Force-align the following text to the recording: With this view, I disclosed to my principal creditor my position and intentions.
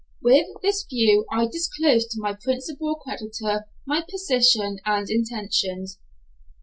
With 0.19 0.47
this 0.63 0.83
view, 0.83 1.27
I 1.31 1.45
disclosed 1.45 2.09
to 2.09 2.19
my 2.19 2.33
principal 2.33 2.95
creditor 2.95 3.67
my 3.85 4.01
position 4.01 4.79
and 4.83 5.07
intentions. 5.11 5.99